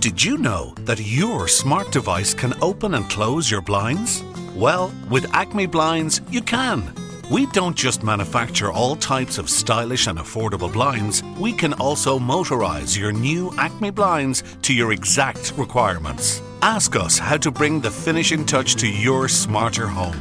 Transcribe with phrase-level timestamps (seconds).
[0.00, 4.24] Did you know that your smart device can open and close your blinds?
[4.56, 6.90] Well, with Acme Blinds, you can.
[7.30, 12.98] We don't just manufacture all types of stylish and affordable blinds, we can also motorize
[12.98, 16.40] your new Acme blinds to your exact requirements.
[16.62, 20.18] Ask us how to bring the finishing touch to your smarter home.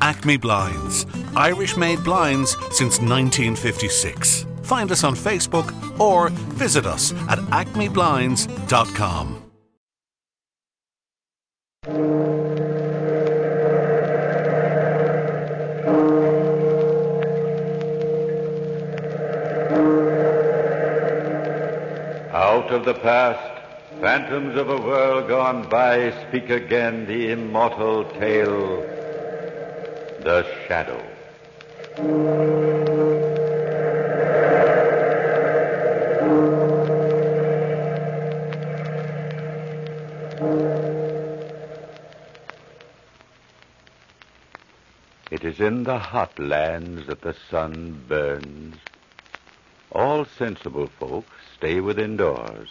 [0.00, 4.47] Acme Blinds, Irish made blinds since 1956.
[4.68, 9.42] Find us on Facebook or visit us at acmeblinds.com.
[22.30, 23.62] Out of the past,
[24.02, 28.82] phantoms of a world gone by speak again the immortal tale,
[30.20, 31.02] The Shadow.
[45.30, 48.80] It is in the hot lands that the sun burns.
[49.92, 51.26] All sensible folk
[51.56, 52.70] stay within doors.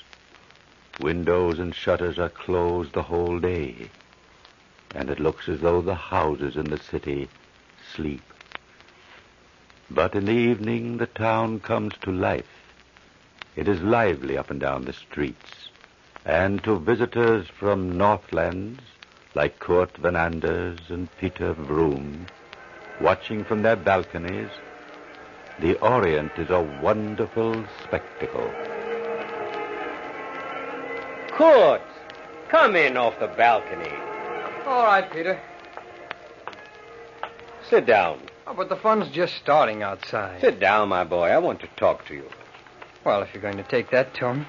[0.99, 3.89] Windows and shutters are closed the whole day,
[4.93, 7.29] and it looks as though the houses in the city
[7.95, 8.23] sleep.
[9.89, 12.56] But in the evening, the town comes to life.
[13.57, 15.69] It is lively up and down the streets,
[16.25, 18.81] and to visitors from Northlands,
[19.33, 22.27] like Kurt Van Anders and Peter Vroom,
[23.01, 24.51] watching from their balconies,
[25.59, 28.47] the Orient is a wonderful spectacle.
[31.31, 31.81] Kurt,
[32.49, 33.91] come in off the balcony.
[34.67, 35.41] All right, Peter.
[37.71, 38.21] Sit down.
[38.45, 40.41] Oh, but the fun's just starting outside.
[40.41, 41.29] Sit down, my boy.
[41.29, 42.29] I want to talk to you.
[43.07, 44.45] Well, if you're going to take that tone.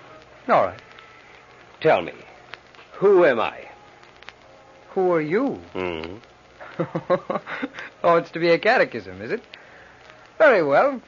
[0.48, 0.82] All right.
[1.80, 2.12] Tell me,
[2.94, 3.68] who am I?
[4.90, 5.60] Who are you?
[5.74, 6.16] Hmm.
[8.02, 9.44] oh, it's to be a catechism, is it?
[10.38, 11.00] Very well.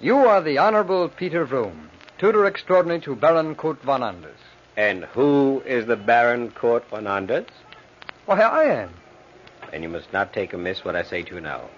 [0.00, 4.40] You are the Honorable Peter Vroom, tutor extraordinary to Baron Kurt von Anders.
[4.74, 7.50] And who is the Baron Kurt von Anders?
[8.24, 8.94] Why, I am.
[9.70, 11.68] And you must not take amiss what I say to you now.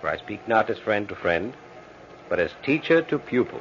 [0.00, 1.54] For I speak not as friend to friend,
[2.28, 3.60] but as teacher to pupil.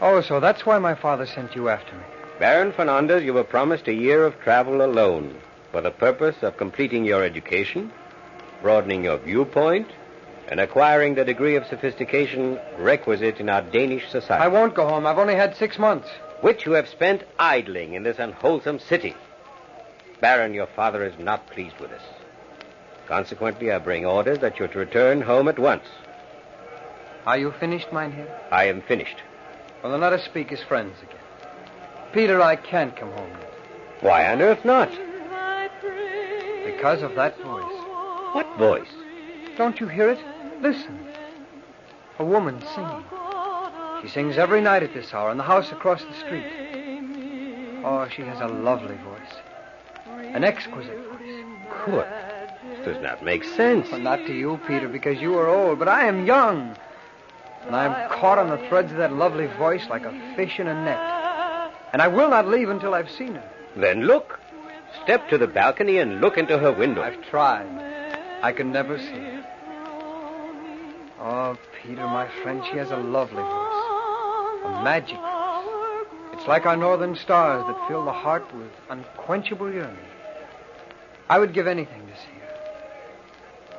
[0.00, 2.02] Oh, so that's why my father sent you after me.
[2.38, 5.36] Baron Anders, you were promised a year of travel alone
[5.70, 7.92] for the purpose of completing your education,
[8.60, 9.88] broadening your viewpoint,
[10.48, 14.44] and acquiring the degree of sophistication requisite in our Danish society.
[14.44, 15.06] I won't go home.
[15.06, 16.08] I've only had six months.
[16.40, 19.14] which you have spent idling in this unwholesome city.
[20.20, 22.02] Baron, your father is not pleased with us.
[23.06, 25.86] Consequently, I bring orders that you're to return home at once.
[27.26, 28.28] Are you finished, Mynheer?
[28.50, 29.16] I am finished.
[29.84, 31.20] Well, then let us speak as friends again.
[32.14, 33.52] Peter, I can't come home yet.
[34.00, 34.88] Why on earth not?
[36.64, 37.84] Because of that voice.
[38.32, 38.88] What voice?
[39.58, 40.18] Don't you hear it?
[40.62, 41.06] Listen.
[42.18, 43.04] A woman singing.
[44.00, 46.46] She sings every night at this hour in the house across the street.
[47.84, 49.34] Oh, she has a lovely voice.
[50.32, 51.44] An exquisite voice.
[51.70, 52.08] Kurt,
[52.70, 53.90] this does not make sense.
[53.90, 56.74] Well, not to you, Peter, because you are old, but I am young.
[57.66, 60.66] And I am caught on the threads of that lovely voice like a fish in
[60.66, 61.72] a net.
[61.92, 63.50] And I will not leave until I've seen her.
[63.76, 64.40] Then look.
[65.02, 67.02] Step to the balcony and look into her window.
[67.02, 67.66] I've tried.
[68.42, 69.46] I can never see her.
[71.20, 73.84] Oh, Peter, my friend, she has a lovely voice.
[74.64, 75.34] A magic voice.
[76.34, 79.96] It's like our northern stars that fill the heart with unquenchable yearning.
[81.28, 83.78] I would give anything to see her.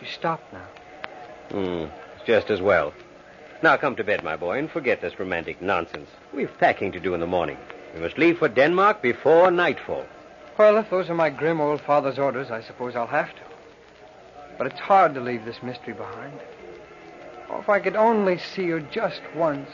[0.00, 0.66] She stopped now.
[1.50, 1.84] Hmm,
[2.26, 2.92] just as well.
[3.62, 6.08] Now come to bed, my boy, and forget this romantic nonsense.
[6.34, 7.58] We've packing to do in the morning.
[7.94, 10.06] We must leave for Denmark before nightfall.
[10.58, 13.42] Well, if those are my grim old father's orders, I suppose I'll have to.
[14.58, 16.38] But it's hard to leave this mystery behind.
[17.50, 19.70] Oh, if I could only see you just once.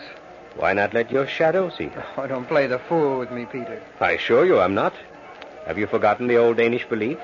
[0.56, 2.04] Why not let your shadow see her?
[2.16, 3.82] Oh, don't play the fool with me, Peter.
[4.00, 4.94] I assure you I'm not.
[5.66, 7.18] Have you forgotten the old Danish belief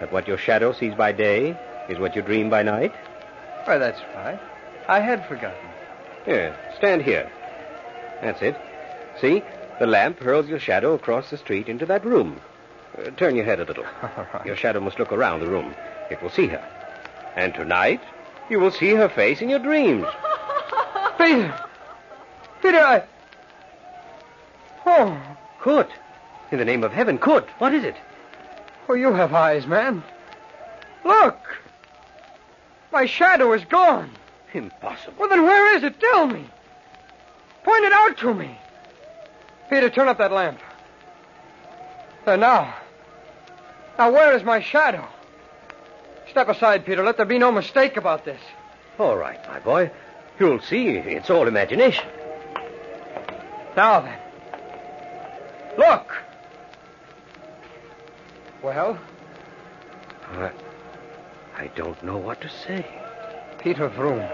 [0.00, 1.56] that what your shadow sees by day
[1.88, 2.92] is what you dream by night?
[3.64, 4.38] Why, that's right.
[4.88, 5.68] I had forgotten.
[6.24, 7.30] Here, stand here.
[8.22, 8.56] That's it.
[9.20, 9.42] See,
[9.78, 12.40] the lamp hurls your shadow across the street into that room.
[12.96, 13.84] Uh, turn your head a little.
[14.34, 14.44] Right.
[14.44, 15.74] Your shadow must look around the room.
[16.10, 16.62] It will see her.
[17.36, 18.00] And tonight,
[18.50, 20.06] you will see her face in your dreams.
[21.18, 21.54] Peter!
[22.62, 23.02] Peter, I.
[24.84, 25.20] Oh,
[25.60, 25.90] Kurt,
[26.50, 27.96] in the name of heaven, Kurt, what is it?
[28.88, 30.02] oh, you have eyes, man.
[31.04, 31.38] Look!
[32.92, 34.10] My shadow is gone.
[34.54, 35.14] Impossible.
[35.18, 36.00] Well, then where is it?
[36.00, 36.44] Tell me.
[37.64, 38.58] Point it out to me.
[39.68, 40.58] Peter, turn up that lamp.
[42.24, 42.74] There now.
[43.98, 45.06] Now, where is my shadow?
[46.30, 47.04] Step aside, Peter.
[47.04, 48.40] Let there be no mistake about this.
[48.98, 49.90] All right, my boy.
[50.38, 50.88] You'll see.
[50.88, 52.06] It's all imagination.
[53.76, 54.18] Now then.
[55.76, 56.16] Look.
[58.62, 58.98] Well,
[60.32, 60.50] I,
[61.56, 62.86] I don't know what to say.
[63.58, 64.24] Peter Vroom,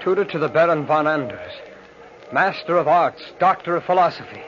[0.00, 1.52] tutor to the Baron von Anders,
[2.32, 4.42] master of arts, doctor of philosophy.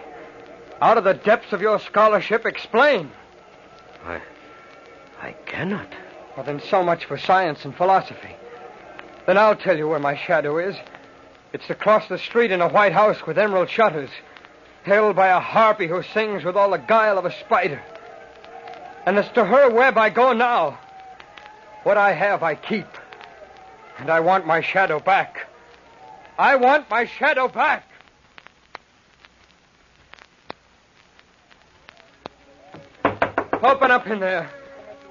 [0.80, 3.10] Out of the depths of your scholarship, explain.
[4.06, 4.20] I.
[5.20, 5.88] I cannot.
[6.36, 8.36] Well, then, so much for science and philosophy.
[9.26, 10.76] Then I'll tell you where my shadow is.
[11.52, 14.10] It's across the street in a white house with emerald shutters,
[14.84, 17.82] held by a harpy who sings with all the guile of a spider.
[19.06, 20.78] And it's to her web I go now.
[21.84, 22.86] What I have, I keep.
[23.98, 25.46] And I want my shadow back.
[26.38, 27.88] I want my shadow back.
[33.62, 34.50] Open up in there.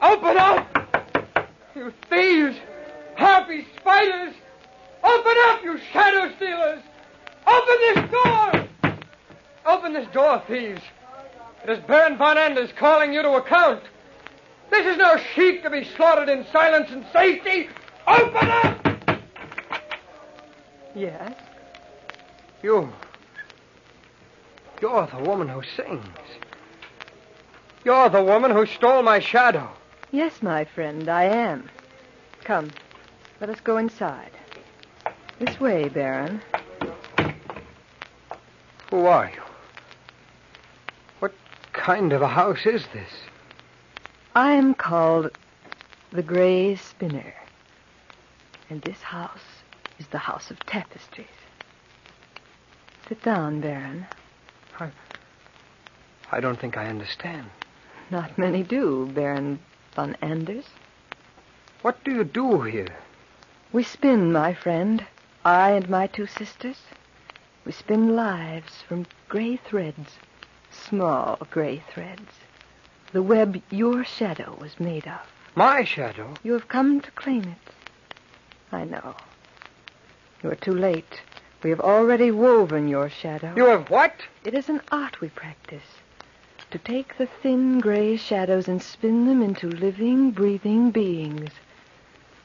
[0.02, 1.48] Open up!
[1.76, 2.58] You thieves!
[3.16, 4.36] Harpy spiders!
[5.04, 6.84] Open up, you shadow stealers!
[7.48, 8.68] Open this door!
[9.66, 10.82] Open this door, thieves.
[11.64, 13.82] It is Baron von Anders calling you to account.
[14.70, 17.70] This is no sheep to be slaughtered in silence and safety.
[18.08, 19.20] Open up!
[20.96, 21.34] Yes?
[22.62, 22.92] You.
[24.82, 26.06] You're the woman who sings.
[27.84, 29.70] You're the woman who stole my shadow.
[30.12, 31.70] Yes, my friend, I am.
[32.44, 32.72] Come,
[33.42, 34.32] let us go inside.
[35.40, 36.42] This way, Baron.
[38.90, 39.42] Who are you?
[41.20, 41.34] What
[41.74, 43.10] kind of a house is this?
[44.36, 45.32] I am called
[46.12, 47.34] the Gray Spinner.
[48.70, 49.64] And this house
[50.00, 51.28] is the House of Tapestries.
[53.08, 54.06] Sit down, Baron.
[54.80, 54.90] I,
[56.32, 57.48] I don't think I understand.
[58.10, 59.60] Not many do, Baron
[59.96, 60.66] von Anders.
[61.82, 62.96] What do you do here?
[63.72, 65.06] We spin, my friend.
[65.44, 66.78] I and my two sisters.
[67.66, 70.18] We spin lives from gray threads,
[70.72, 72.32] small gray threads.
[73.12, 75.22] The web your shadow was made of.
[75.56, 76.34] My shadow?
[76.44, 77.74] You have come to claim it.
[78.74, 79.16] I know.
[80.42, 81.22] You are too late.
[81.62, 83.54] We have already woven your shadow.
[83.56, 84.14] You have what?
[84.44, 85.84] It is an art we practice.
[86.72, 91.52] To take the thin gray shadows and spin them into living, breathing beings.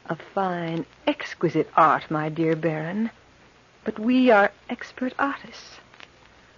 [0.07, 3.11] A fine, exquisite art, my dear Baron.
[3.85, 5.81] But we are expert artists.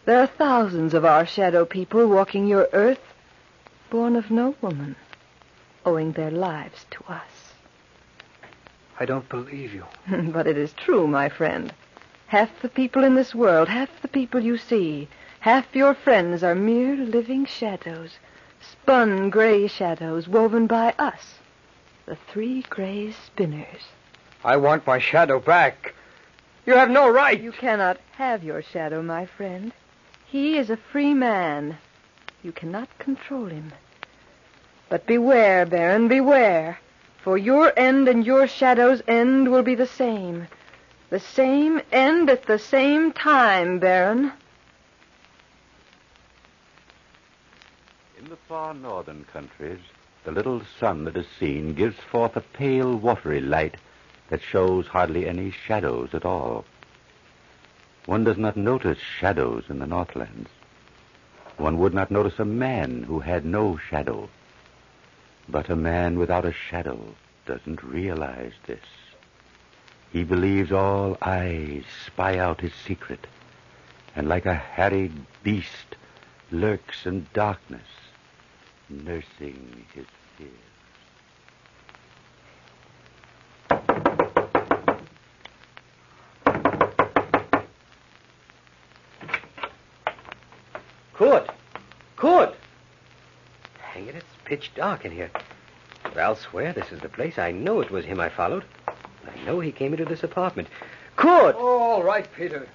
[0.05, 3.15] There are thousands of our shadow people walking your earth,
[3.89, 4.97] born of no woman,
[5.87, 7.40] owing their lives to us.
[9.01, 9.85] I don't believe you.
[10.31, 11.73] but it is true, my friend.
[12.27, 15.09] Half the people in this world, half the people you see,
[15.41, 18.19] half your friends are mere living shadows,
[18.61, 21.39] spun gray shadows woven by us,
[22.05, 23.89] the three gray spinners.
[24.45, 25.95] I want my shadow back.
[26.67, 27.41] You have no right.
[27.41, 29.73] You cannot have your shadow, my friend.
[30.27, 31.79] He is a free man.
[32.43, 33.73] You cannot control him.
[34.91, 36.79] But beware, Baron, beware.
[37.23, 40.49] For your end and your shadow's end will be the same.
[41.11, 44.33] The same end at the same time, Baron.
[48.19, 49.81] In the far northern countries,
[50.25, 53.77] the little sun that is seen gives forth a pale, watery light
[54.31, 56.65] that shows hardly any shadows at all.
[58.07, 60.49] One does not notice shadows in the Northlands.
[61.59, 64.31] One would not notice a man who had no shadow.
[65.51, 68.85] But a man without a shadow doesn't realize this.
[70.13, 73.27] He believes all eyes spy out his secret,
[74.15, 75.97] and like a harried beast
[76.53, 77.89] lurks in darkness,
[78.89, 80.07] nursing his
[80.39, 80.51] fears.
[91.15, 91.51] Kurt!
[92.15, 92.55] Kurt!
[93.81, 94.37] Hang it, it's
[94.71, 95.31] pitch dark in here.
[96.03, 97.39] But I'll swear this is the place.
[97.39, 98.65] I know it was him I followed.
[98.89, 100.69] I know he came into this apartment.
[101.17, 101.57] Kurt!
[101.59, 102.67] Oh, all right, Peter.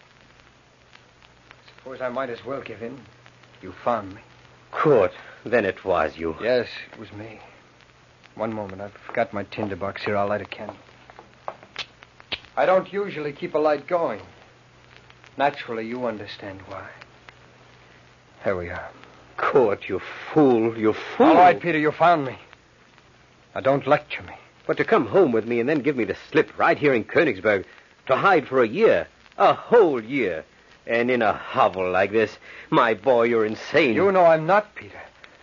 [1.78, 3.00] Suppose I might as well give in.
[3.62, 4.22] You found me.
[4.72, 5.12] Kurt,
[5.44, 6.36] then it was you.
[6.42, 7.40] Yes, it was me.
[8.36, 8.82] One moment.
[8.82, 10.18] I've got my tinderbox here.
[10.18, 10.78] I'll light a candle.
[12.58, 14.22] I don't usually keep a light going.
[15.38, 16.88] Naturally, you understand why.
[18.44, 18.90] Here we are.
[19.38, 20.02] Kurt, you
[20.34, 21.28] fool, you fool.
[21.28, 22.38] All right, Peter, you found me.
[23.54, 24.34] Now, don't lecture me.
[24.68, 27.04] But to come home with me and then give me the slip right here in
[27.04, 27.66] Königsberg,
[28.08, 30.44] to hide for a year, a whole year,
[30.88, 32.38] and in a hovel like this,
[32.70, 33.96] my boy, you're insane.
[33.96, 35.00] You know I'm not, Peter.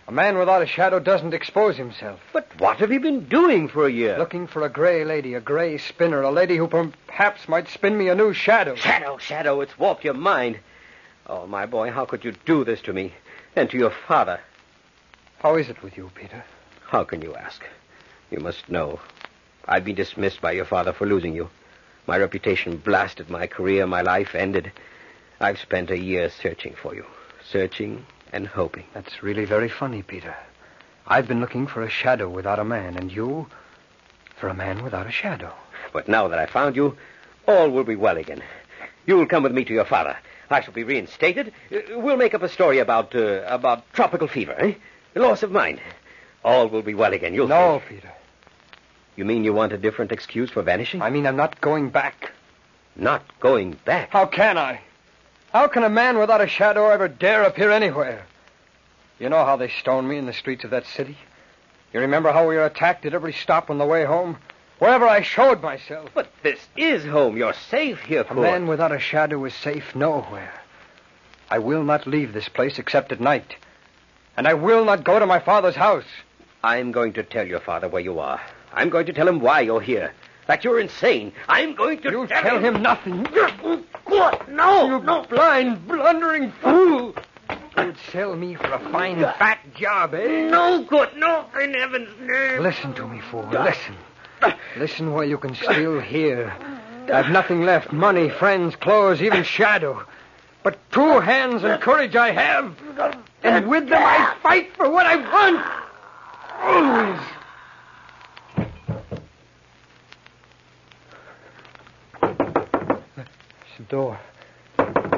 [0.07, 2.19] A man without a shadow doesn't expose himself.
[2.33, 4.17] But what have you been doing for a year?
[4.17, 8.09] Looking for a gray lady, a gray spinner, a lady who perhaps might spin me
[8.09, 8.75] a new shadow.
[8.75, 10.59] Shadow, shadow, it's warped your mind.
[11.25, 13.13] Oh, my boy, how could you do this to me?
[13.55, 14.39] And to your father?
[15.39, 16.43] How is it with you, Peter?
[16.87, 17.63] How can you ask?
[18.31, 18.99] You must know.
[19.65, 21.49] I've been dismissed by your father for losing you.
[22.07, 24.71] My reputation blasted, my career, my life ended.
[25.39, 27.05] I've spent a year searching for you.
[27.47, 28.85] Searching and hoping.
[28.93, 30.35] That's really very funny, Peter.
[31.05, 33.47] I've been looking for a shadow without a man, and you
[34.37, 35.53] for a man without a shadow.
[35.91, 36.97] But now that I've found you,
[37.47, 38.41] all will be well again.
[39.05, 40.17] You'll come with me to your father.
[40.49, 41.53] I shall be reinstated.
[41.71, 44.73] Uh, We'll make up a story about uh, about tropical fever, eh?
[45.15, 45.79] Loss of mind.
[46.43, 47.33] All will be well again.
[47.33, 47.95] You'll No, see.
[47.95, 48.11] Peter.
[49.15, 51.01] You mean you want a different excuse for vanishing?
[51.01, 52.31] I mean, I'm not going back.
[52.95, 54.09] not going back.
[54.11, 54.81] How can I?
[55.51, 58.25] How can a man without a shadow ever dare appear anywhere?
[59.19, 61.15] You know how they stoned me in the streets of that city?
[61.93, 64.37] You remember how we were attacked at every stop on the way home?
[64.83, 66.09] Wherever I showed myself.
[66.13, 67.37] But this is home.
[67.37, 70.51] You're safe here, A man without a shadow is safe nowhere.
[71.49, 73.55] I will not leave this place except at night.
[74.35, 76.03] And I will not go to my father's house.
[76.61, 78.41] I'm going to tell your father where you are.
[78.73, 80.11] I'm going to tell him why you're here.
[80.47, 81.31] That you're insane.
[81.47, 83.25] I'm going to You tell him nothing.
[84.03, 84.49] What?
[84.49, 85.23] No, You no.
[85.23, 87.15] blind, blundering fool.
[87.77, 90.49] You'd sell me for a fine, fat job, eh?
[90.49, 91.15] No good.
[91.15, 92.61] No, in heaven's name.
[92.61, 93.47] Listen to me, fool.
[93.49, 93.95] Listen.
[94.77, 96.53] Listen while you can still hear.
[97.11, 100.05] I've nothing left money, friends, clothes, even shadow.
[100.63, 102.75] But two hands and courage I have.
[103.43, 105.61] And with them I fight for what I want.
[106.61, 107.19] Always.
[113.15, 113.27] There's
[113.79, 114.19] a door.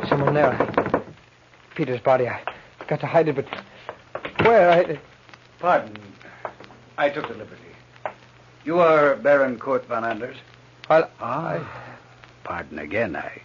[0.10, 1.04] Someone there.
[1.76, 2.28] Peter's body.
[2.28, 2.42] I
[2.88, 3.46] got to hide it, but
[4.46, 4.72] where?
[4.72, 5.00] I.
[5.60, 5.96] Pardon.
[6.98, 7.65] I took the liberty.
[8.66, 10.38] You are Baron Kurt von Anders?
[10.90, 11.82] Well, Ah.
[12.44, 13.16] Pardon again.
[13.16, 13.42] I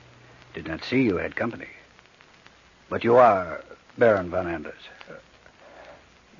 [0.54, 1.68] did not see you had company.
[2.88, 3.62] But you are
[3.96, 4.80] Baron von Anders.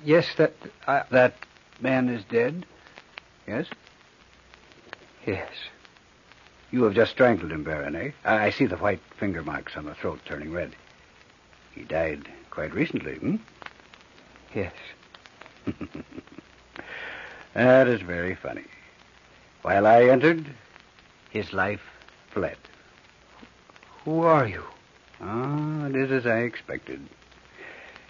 [0.03, 0.53] Yes, that.
[0.87, 1.33] I, That
[1.79, 2.65] man is dead?
[3.47, 3.67] Yes?
[5.25, 5.51] yes.
[6.71, 8.11] You have just strangled him, Baron, eh?
[8.23, 10.75] I I see the white finger marks on the throat turning red.
[11.75, 13.35] He died quite recently, hmm?
[14.55, 14.73] Yes.
[17.53, 18.65] That is very funny.
[19.61, 20.45] While I entered,
[21.29, 21.81] his life
[22.31, 22.57] fled.
[24.05, 24.63] Who are you?
[25.21, 27.01] Ah, it is as I expected.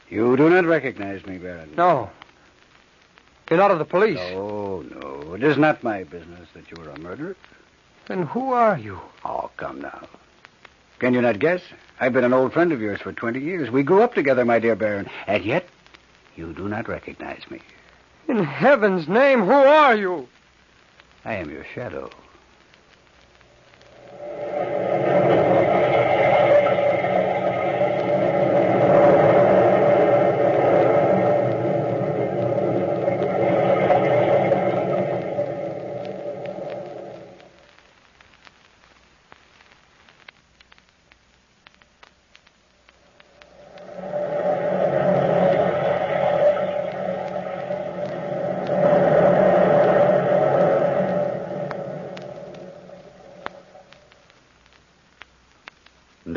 [0.09, 1.73] You do not recognize me, Baron.
[1.75, 2.09] No.
[3.49, 4.17] You're not of the police.
[4.17, 5.33] No, no.
[5.33, 7.35] It is not my business that you are a murderer.
[8.07, 8.99] Then who are you?
[9.25, 10.07] Oh, come now.
[10.99, 11.61] Can you not guess?
[11.99, 13.69] I've been an old friend of yours for 20 years.
[13.69, 15.09] We grew up together, my dear Baron.
[15.27, 15.67] And yet,
[16.35, 17.59] you do not recognize me.
[18.27, 20.27] In heaven's name, who are you?
[21.25, 22.09] I am your shadow.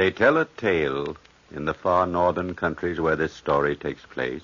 [0.04, 1.16] They tell a tale
[1.50, 4.42] in the far northern countries where this story takes place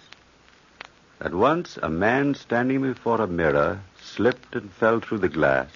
[1.19, 5.69] that once a man standing before a mirror slipped and fell through the glass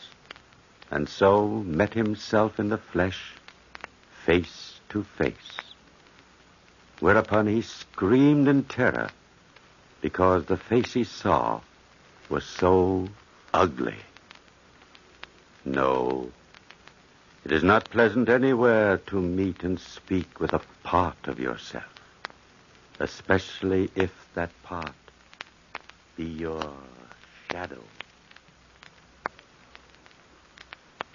[0.90, 3.34] and so met himself in the flesh
[4.24, 5.74] face to face.
[7.00, 9.10] Whereupon he screamed in terror
[10.00, 11.60] because the face he saw
[12.30, 13.10] was so
[13.52, 13.98] ugly.
[15.62, 16.32] No,
[17.44, 21.84] it is not pleasant anywhere to meet and speak with a part of yourself,
[23.00, 24.94] especially if that part
[26.16, 26.72] be your
[27.50, 27.82] shadow.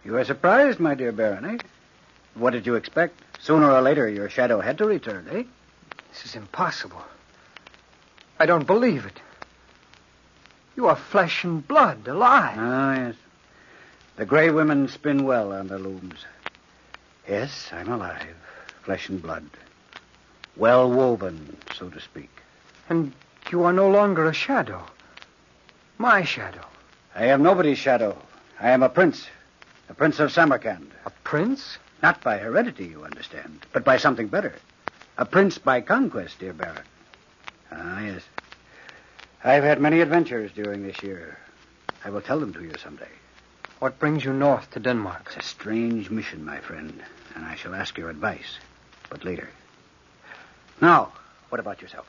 [0.06, 1.58] You are surprised, my dear Baron, eh?
[2.36, 3.16] What did you expect?
[3.42, 5.44] Sooner or later, your shadow had to return, eh?
[6.12, 7.04] This is impossible.
[8.40, 9.20] I don't believe it.
[10.76, 12.56] You are flesh and blood, alive.
[12.58, 13.16] Ah, yes.
[14.20, 16.26] The gray women spin well on the looms.
[17.26, 18.36] Yes, I'm alive,
[18.84, 19.46] flesh and blood.
[20.58, 22.30] Well woven, so to speak.
[22.90, 23.14] And
[23.50, 24.84] you are no longer a shadow.
[25.98, 26.66] My shadow.
[27.16, 28.18] I am nobody's shadow.
[28.60, 29.26] I am a prince.
[29.88, 30.92] A prince of Samarkand.
[31.06, 31.78] A prince?
[32.04, 34.54] Not by heredity, you understand, but by something better.
[35.18, 36.84] A prince by conquest, dear Baron.
[37.72, 38.24] Ah, yes.
[39.46, 41.38] I've had many adventures during this year.
[42.04, 43.08] I will tell them to you someday.
[43.80, 45.28] What brings you north to Denmark?
[45.28, 47.02] It's a strange mission, my friend,
[47.34, 48.60] and I shall ask your advice,
[49.10, 49.48] but later.
[50.82, 51.14] Now,
[51.48, 52.06] what about yourself?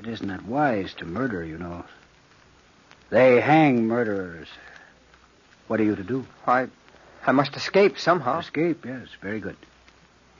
[0.00, 1.84] It isn't that wise to murder, you know.
[3.10, 4.48] They hang murderers.
[5.68, 6.26] What are you to do?
[6.48, 6.66] I,
[7.24, 8.40] I must escape somehow.
[8.40, 9.56] Escape, yes, very good.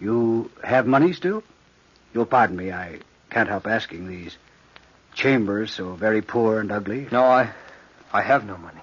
[0.00, 1.44] You have money still?
[2.12, 2.98] You'll pardon me, I
[3.30, 4.36] can't help asking these
[5.14, 7.06] chambers so very poor and ugly.
[7.12, 7.52] No, I,
[8.12, 8.80] I have no money.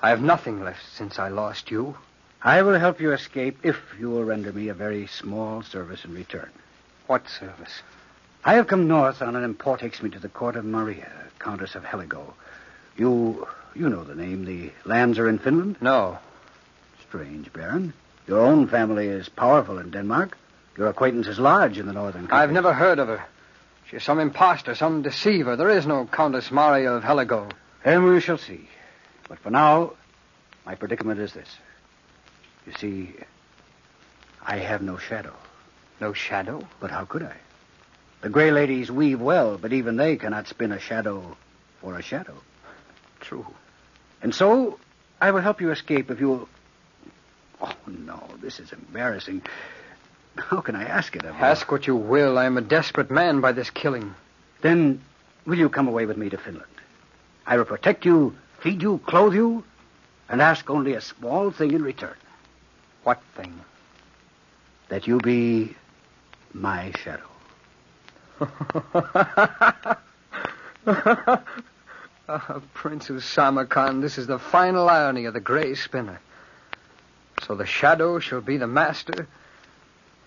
[0.00, 1.96] I have nothing left since I lost you.
[2.42, 6.14] I will help you escape if you will render me a very small service in
[6.14, 6.50] return.
[7.08, 7.82] What service?
[8.44, 11.74] I have come north on an import takes me to the court of Maria, Countess
[11.74, 12.34] of Heligo.
[12.96, 14.44] You you know the name.
[14.44, 15.76] The lands are in Finland?
[15.80, 16.18] No.
[17.08, 17.92] Strange, Baron.
[18.26, 20.36] Your own family is powerful in Denmark.
[20.76, 22.38] Your acquaintance is large in the northern country.
[22.38, 23.24] I've never heard of her.
[23.90, 25.56] She's some impostor, some deceiver.
[25.56, 27.50] There is no Countess Maria of Heligo.
[27.84, 28.68] And we shall see.
[29.28, 29.92] But for now,
[30.64, 31.48] my predicament is this.
[32.66, 33.14] You see,
[34.44, 35.34] I have no shadow.
[36.00, 36.66] No shadow?
[36.80, 37.34] But how could I?
[38.20, 41.36] The Grey Ladies weave well, but even they cannot spin a shadow
[41.80, 42.34] for a shadow.
[43.20, 43.46] True.
[44.22, 44.78] And so,
[45.20, 46.48] I will help you escape if you will.
[47.60, 49.42] Oh, no, this is embarrassing.
[50.36, 51.40] How can I ask it of you?
[51.40, 52.38] Ask what you will.
[52.38, 54.14] I am a desperate man by this killing.
[54.62, 55.00] Then,
[55.46, 56.66] will you come away with me to Finland?
[57.46, 59.64] I will protect you, feed you, clothe you,
[60.28, 62.16] and ask only a small thing in return.
[63.04, 63.60] What thing?
[64.88, 65.76] That you be
[66.52, 67.24] my shadow.
[72.28, 76.20] Ah, Prince of Samarkand, this is the final irony of the gray spinner.
[77.42, 79.26] So the shadow shall be the master,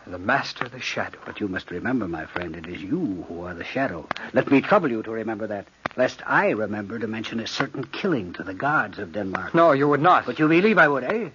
[0.08, 1.18] the master the shadow.
[1.26, 4.08] But you must remember, my friend, it is you who are the shadow.
[4.34, 8.34] Let me trouble you to remember that, lest I remember to mention a certain killing
[8.34, 9.54] to the guards of Denmark.
[9.54, 10.26] No, you would not.
[10.26, 11.30] But you believe I would, eh?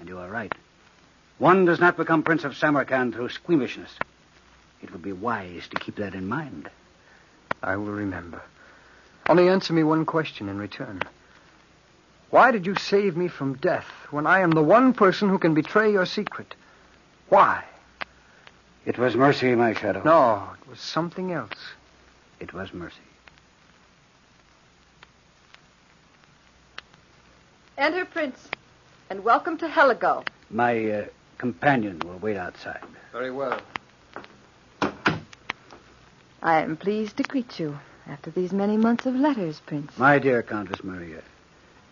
[0.00, 0.52] And you are right.
[1.38, 3.90] One does not become Prince of Samarkand through squeamishness.
[4.82, 6.68] It would be wise to keep that in mind.
[7.62, 8.42] I will remember.
[9.28, 11.02] Only answer me one question in return.
[12.30, 15.54] Why did you save me from death when I am the one person who can
[15.54, 16.54] betray your secret?
[17.28, 17.62] Why?
[18.86, 20.02] It was mercy, my shadow.
[20.02, 21.52] No, it was something else.
[22.40, 22.96] It was mercy.
[27.76, 28.48] Enter, Prince,
[29.10, 30.24] and welcome to Heligo.
[30.50, 31.04] My uh,
[31.36, 32.82] companion will wait outside.
[33.12, 33.60] Very well.
[36.42, 39.96] I am pleased to greet you after these many months of letters, Prince.
[39.98, 41.22] My dear Countess Maria,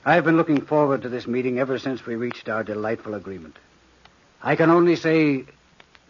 [0.05, 3.57] I have been looking forward to this meeting ever since we reached our delightful agreement.
[4.43, 5.45] I can only say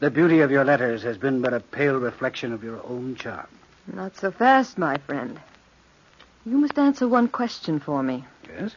[0.00, 3.46] the beauty of your letters has been but a pale reflection of your own charm.
[3.92, 5.40] Not so fast, my friend.
[6.44, 8.24] You must answer one question for me.
[8.48, 8.74] Yes?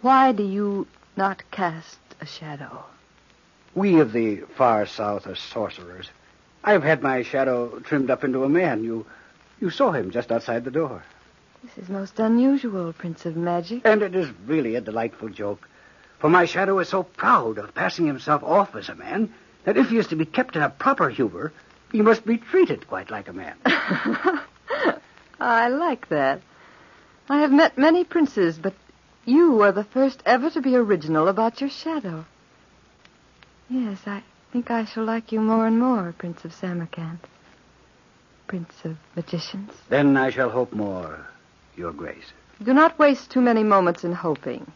[0.00, 2.84] Why do you not cast a shadow?
[3.74, 6.10] We of the far south are sorcerers.
[6.62, 8.84] I have had my shadow trimmed up into a man.
[8.84, 9.06] You
[9.60, 11.02] you saw him just outside the door.
[11.62, 13.82] This is most unusual, Prince of Magic.
[13.84, 15.68] And it is really a delightful joke.
[16.24, 19.34] For my shadow is so proud of passing himself off as a man
[19.64, 21.52] that if he is to be kept in a proper humor,
[21.92, 23.58] he must be treated quite like a man.
[25.38, 26.40] I like that.
[27.28, 28.72] I have met many princes, but
[29.26, 32.24] you are the first ever to be original about your shadow.
[33.68, 37.18] Yes, I think I shall like you more and more, Prince of Samarkand.
[38.46, 39.72] Prince of Magicians.
[39.90, 41.26] then I shall hope more,
[41.76, 42.32] Your Grace.
[42.62, 44.72] Do not waste too many moments in hoping.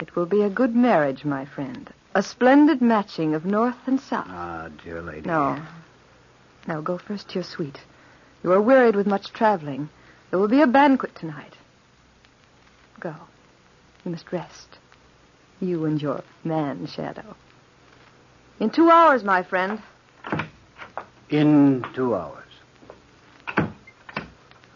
[0.00, 1.90] It will be a good marriage, my friend.
[2.14, 4.26] A splendid matching of north and south.
[4.28, 5.26] Ah, dear lady.
[5.26, 5.60] No.
[6.66, 7.80] Now go first to your suite.
[8.42, 9.88] You are wearied with much traveling.
[10.30, 11.54] There will be a banquet tonight.
[13.00, 13.14] Go.
[14.04, 14.78] You must rest.
[15.60, 17.36] You and your man shadow.
[18.60, 19.80] In two hours, my friend.
[21.30, 22.40] In two hours.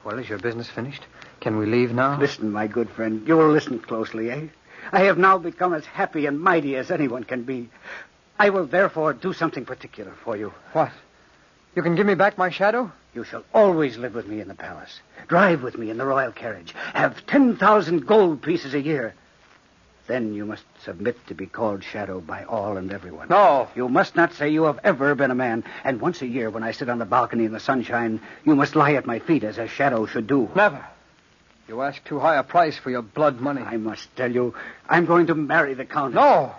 [0.05, 1.03] Well, is your business finished?
[1.41, 2.19] Can we leave now?
[2.19, 3.27] Listen, my good friend.
[3.29, 4.47] You will listen closely, eh?
[4.93, 7.69] I have now become as happy and mighty as anyone can be.
[8.39, 10.53] I will therefore do something particular for you.
[10.73, 10.93] What?
[11.75, 12.91] You can give me back my shadow?
[13.15, 15.01] You shall always live with me in the palace.
[15.27, 16.75] Drive with me in the royal carriage.
[16.95, 19.15] Have 10,000 gold pieces a year.
[20.07, 23.29] Then you must submit to be called Shadow by all and everyone.
[23.29, 23.69] No.
[23.77, 25.65] You must not say you have ever been a man.
[25.85, 28.75] And once a year, when I sit on the balcony in the sunshine, you must
[28.75, 30.49] lie at my feet as a shadow should do.
[30.55, 30.85] Never.
[31.69, 33.61] You ask too high a price for your blood money.
[33.61, 34.55] I must tell you,
[34.89, 36.15] I'm going to marry the Countess.
[36.15, 36.55] No.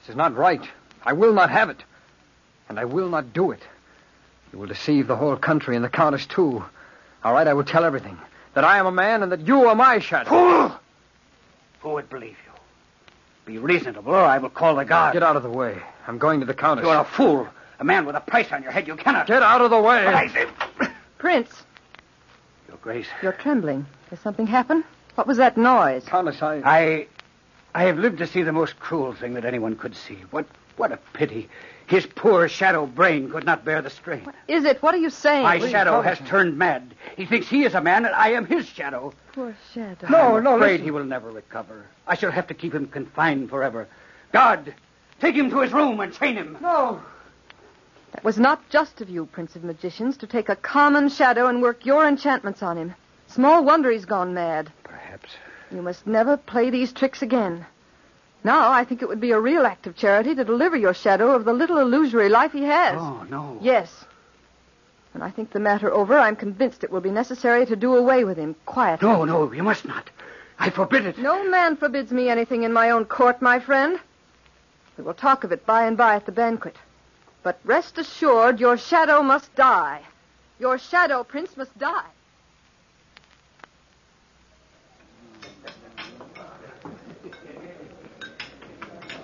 [0.00, 0.66] This is not right.
[1.04, 1.82] I will not have it.
[2.68, 3.60] And I will not do it.
[4.52, 6.64] You will deceive the whole country and the Countess, too.
[7.22, 8.16] All right, I will tell everything.
[8.54, 10.30] That I am a man and that you are my shadow.
[10.30, 10.72] Fool!
[11.80, 12.52] Who would believe you?
[13.44, 15.12] Be reasonable, or I will call the guard.
[15.12, 15.82] Get out of the way.
[16.06, 16.84] I'm going to the Countess.
[16.84, 17.48] You are a fool.
[17.80, 18.86] A man with a price on your head.
[18.86, 19.26] You cannot.
[19.26, 20.06] Get out of the way.
[20.06, 20.46] I.
[21.18, 21.71] Prince, Your
[22.82, 23.06] Grace.
[23.22, 23.86] you're trembling.
[24.10, 24.84] Has something happened?
[25.14, 26.04] What was that noise?
[26.04, 26.60] Countess, I...
[26.64, 27.06] I.
[27.74, 30.18] I have lived to see the most cruel thing that anyone could see.
[30.30, 30.46] What.
[30.76, 31.48] What a pity.
[31.86, 34.26] His poor shadow brain could not bear the strain.
[34.48, 34.82] Is it?
[34.82, 35.42] What are you saying?
[35.42, 36.18] My Please, shadow Countess.
[36.18, 36.94] has turned mad.
[37.16, 39.12] He thinks he is a man, and I am his shadow.
[39.32, 40.08] Poor shadow.
[40.08, 40.36] No, no.
[40.38, 40.84] I'm no, afraid listen.
[40.84, 41.86] he will never recover.
[42.06, 43.86] I shall have to keep him confined forever.
[44.32, 44.74] God,
[45.20, 46.56] take him to his room and chain him.
[46.62, 47.02] No.
[48.12, 51.62] That was not just of you, Prince of Magicians, to take a common shadow and
[51.62, 52.94] work your enchantments on him.
[53.26, 54.70] Small wonder he's gone mad.
[54.84, 55.30] Perhaps.
[55.70, 57.66] You must never play these tricks again.
[58.44, 61.34] Now, I think it would be a real act of charity to deliver your shadow
[61.34, 62.96] of the little illusory life he has.
[62.98, 63.58] Oh, no.
[63.62, 64.04] Yes.
[65.12, 68.24] When I think the matter over, I'm convinced it will be necessary to do away
[68.24, 69.08] with him quietly.
[69.08, 70.10] No, no, you must not.
[70.58, 71.18] I forbid it.
[71.18, 73.98] No man forbids me anything in my own court, my friend.
[74.98, 76.76] We will talk of it by and by at the banquet.
[77.42, 80.02] But rest assured, your shadow must die.
[80.60, 82.06] Your shadow, Prince, must die.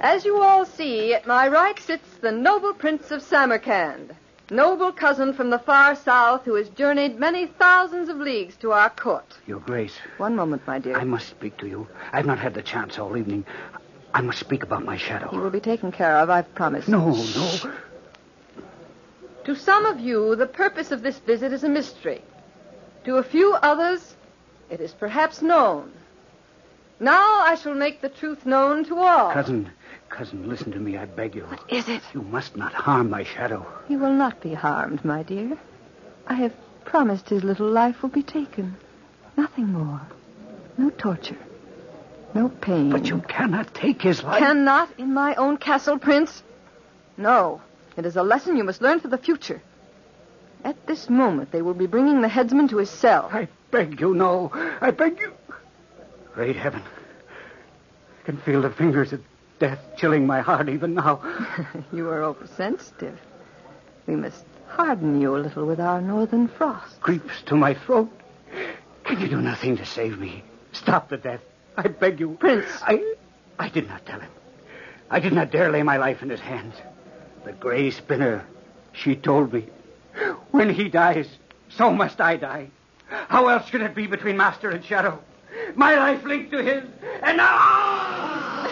[0.01, 4.15] As you all see, at my right sits the noble Prince of Samarkand,
[4.49, 8.91] noble cousin from the far south who has journeyed many thousands of leagues to our
[8.91, 9.37] court.
[9.47, 10.97] Your Grace, One moment, my dear.
[10.97, 11.89] I must speak to you.
[12.13, 13.45] I've not had the chance all evening.
[14.15, 15.31] I must speak about my shadow.
[15.31, 16.89] He will be taken care of, I've promised.
[16.89, 17.73] No, no.
[19.49, 22.21] To some of you, the purpose of this visit is a mystery.
[23.05, 24.15] To a few others,
[24.69, 25.91] it is perhaps known.
[27.01, 29.33] Now I shall make the truth known to all.
[29.33, 29.71] Cousin,
[30.11, 31.45] cousin, listen to me, I beg you.
[31.45, 32.03] What is it?
[32.13, 33.67] You must not harm my shadow.
[33.89, 35.57] He will not be harmed, my dear.
[36.27, 36.53] I have
[36.85, 38.77] promised his little life will be taken.
[39.39, 40.03] Nothing more.
[40.77, 41.39] No torture.
[42.35, 42.91] No pain.
[42.91, 44.41] But you cannot take his life.
[44.41, 46.43] cannot in my own castle, Prince.
[47.17, 47.63] No.
[47.99, 49.61] It is a lesson you must learn for the future.
[50.63, 53.29] At this moment, they will be bringing the headsman to his cell.
[53.33, 54.53] I beg you, no.
[54.81, 55.33] I beg you.
[56.33, 56.81] Great heaven.
[56.81, 59.21] I can feel the fingers of
[59.59, 61.21] death chilling my heart even now.
[61.93, 63.19] you are oversensitive.
[64.07, 67.01] We must harden you a little with our northern frost.
[67.01, 68.13] Creeps to my throat.
[69.03, 70.45] Can you do nothing to save me?
[70.71, 71.41] Stop the death.
[71.77, 72.37] I beg you.
[72.39, 72.71] Prince.
[72.81, 73.15] I
[73.59, 74.31] I did not tell him.
[75.11, 76.77] I did not dare lay my life in his hands.
[77.49, 78.45] The gray spinner,
[78.93, 79.65] she told me.
[80.51, 81.27] When he dies,
[81.71, 82.69] so must I die.
[83.07, 85.19] How else could it be between master and shadow?
[85.75, 86.85] My life linked to his,
[87.23, 88.69] and now.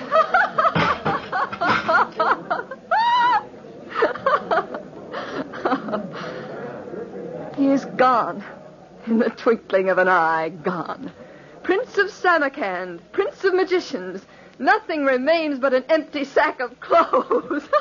[7.56, 8.44] He is gone.
[9.06, 11.10] In the twinkling of an eye, gone.
[11.62, 14.26] Prince of Samarkand, Prince of Magicians,
[14.58, 17.66] nothing remains but an empty sack of clothes.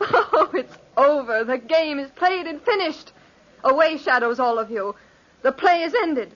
[0.00, 1.44] oh, it's over.
[1.44, 3.12] The game is played and finished.
[3.62, 4.94] Away, shadows, all of you.
[5.42, 6.32] The play is ended.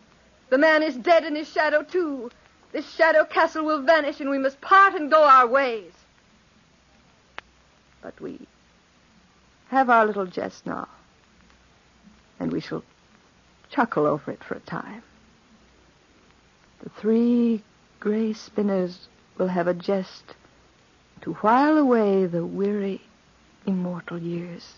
[0.51, 2.31] The man is dead and his shadow, too.
[2.73, 5.93] This shadow castle will vanish and we must part and go our ways.
[8.03, 8.41] But we
[9.69, 10.89] have our little jest now.
[12.41, 12.85] And we shall
[13.71, 15.03] chuckle over it for a time.
[16.83, 17.63] The three
[18.01, 20.35] gray spinners will have a jest
[21.23, 23.01] to while away the weary,
[23.69, 24.77] immortal years.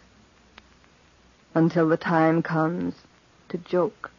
[1.55, 2.95] Until the time comes
[3.49, 4.11] to joke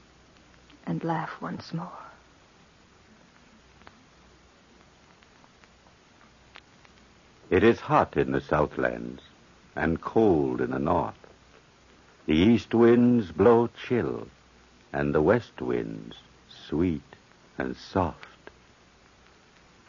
[0.88, 1.92] and laugh once more.
[7.50, 9.22] It is hot in the southlands
[9.76, 11.16] and cold in the north.
[12.26, 14.28] The east winds blow chill,
[14.94, 16.16] and the west winds
[16.48, 17.16] sweet
[17.58, 18.50] and soft.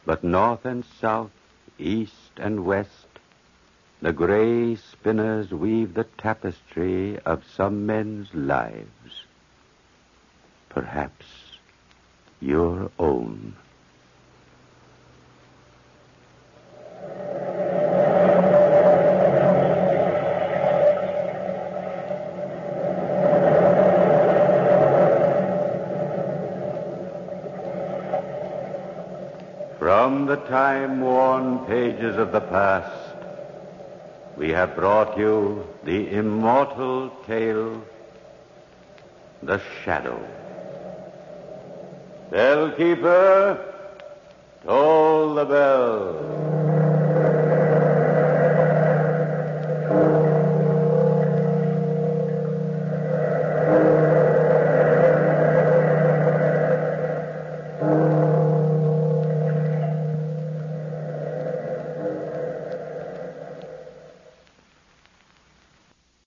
[0.05, 1.31] But north and south,
[1.79, 3.12] east and west,
[4.03, 9.23] the gray spinners weave the tapestry of some men's lives.
[10.69, 11.25] Perhaps
[12.41, 13.55] your own.
[29.79, 33.12] From the time-worn pages of the past,
[34.43, 37.81] we have brought you the immortal tale,
[39.41, 40.21] The Shadow.
[42.33, 43.57] Bellkeeper,
[44.65, 46.42] toll the bell.